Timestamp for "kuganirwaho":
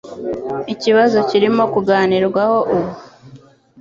1.73-2.57